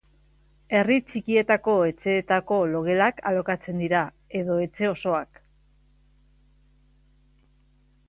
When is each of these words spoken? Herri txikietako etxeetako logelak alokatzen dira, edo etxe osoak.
Herri 0.77 0.95
txikietako 1.11 1.75
etxeetako 1.89 2.57
logelak 2.71 3.21
alokatzen 3.33 3.85
dira, 3.85 4.03
edo 4.43 4.59
etxe 4.67 4.93
osoak. 4.97 5.41